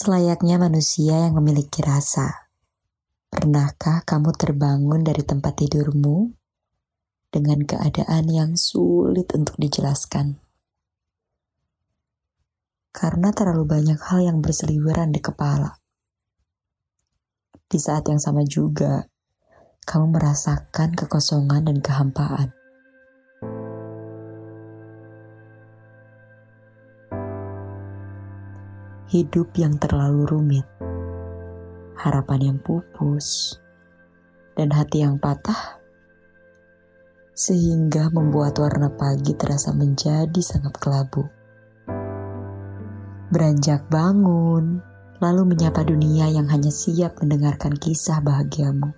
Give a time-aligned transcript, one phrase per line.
[0.00, 2.48] Selayaknya manusia yang memiliki rasa.
[3.28, 6.32] Pernahkah kamu terbangun dari tempat tidurmu
[7.28, 10.40] dengan keadaan yang sulit untuk dijelaskan?
[12.96, 15.76] Karena terlalu banyak hal yang berseliweran di kepala.
[17.68, 19.04] Di saat yang sama juga,
[19.84, 22.56] kamu merasakan kekosongan dan kehampaan.
[29.10, 30.62] Hidup yang terlalu rumit,
[31.98, 33.58] harapan yang pupus,
[34.54, 35.82] dan hati yang patah,
[37.34, 41.26] sehingga membuat warna pagi terasa menjadi sangat kelabu.
[43.34, 44.78] Beranjak bangun,
[45.18, 48.94] lalu menyapa dunia yang hanya siap mendengarkan kisah bahagiamu.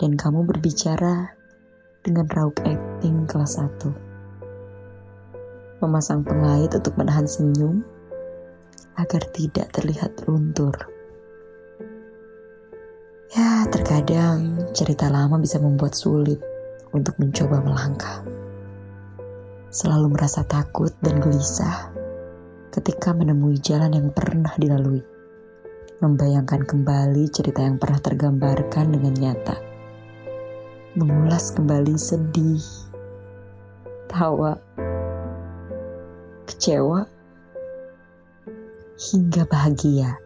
[0.00, 1.36] Dan kamu berbicara
[2.00, 5.84] dengan rauk acting kelas 1.
[5.84, 7.84] Memasang pengait untuk menahan senyum,
[8.96, 10.74] agar tidak terlihat luntur.
[13.32, 16.36] Ya, terkadang cerita lama bisa membuat sulit
[16.92, 18.20] untuk mencoba melangkah.
[19.72, 21.88] Selalu merasa takut dan gelisah
[22.72, 25.00] ketika menemui jalan yang pernah dilalui.
[26.04, 29.56] Membayangkan kembali cerita yang pernah tergambarkan dengan nyata.
[30.92, 32.60] Mengulas kembali sedih,
[34.12, 34.60] tawa,
[36.44, 37.21] kecewa,
[38.96, 40.20] hingga bahagia.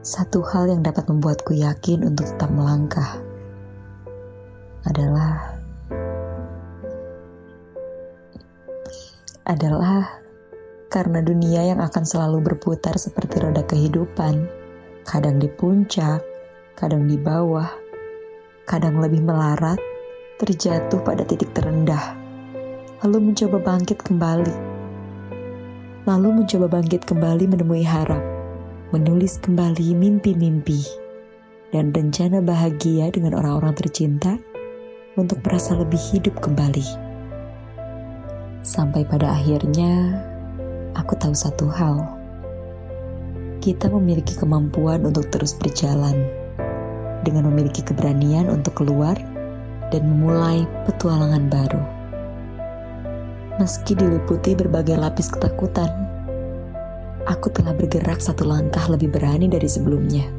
[0.00, 3.20] Satu hal yang dapat membuatku yakin untuk tetap melangkah
[4.88, 5.60] adalah
[9.44, 10.08] adalah
[10.88, 14.48] karena dunia yang akan selalu berputar seperti roda kehidupan,
[15.04, 16.24] kadang di puncak,
[16.72, 17.68] kadang di bawah,
[18.64, 19.76] kadang lebih melarat,
[20.40, 22.16] terjatuh pada titik terendah,
[23.04, 24.67] lalu mencoba bangkit kembali
[26.08, 28.24] lalu mencoba bangkit kembali menemui harap,
[28.96, 30.80] menulis kembali mimpi-mimpi,
[31.68, 34.40] dan rencana bahagia dengan orang-orang tercinta
[35.20, 36.88] untuk merasa lebih hidup kembali.
[38.64, 40.16] Sampai pada akhirnya,
[40.96, 42.00] aku tahu satu hal.
[43.60, 46.24] Kita memiliki kemampuan untuk terus berjalan,
[47.20, 49.20] dengan memiliki keberanian untuk keluar
[49.92, 51.97] dan memulai petualangan baru
[53.58, 55.90] Meski diliputi berbagai lapis ketakutan,
[57.26, 60.30] aku telah bergerak satu langkah lebih berani dari sebelumnya.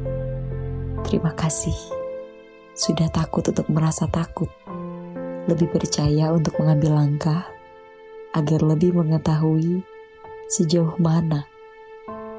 [1.04, 1.76] Terima kasih.
[2.72, 4.48] Sudah takut untuk merasa takut.
[5.44, 7.44] Lebih percaya untuk mengambil langkah
[8.32, 9.84] agar lebih mengetahui
[10.48, 11.44] sejauh mana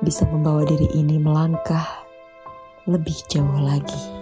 [0.02, 2.10] bisa membawa diri ini melangkah
[2.90, 4.21] lebih jauh lagi.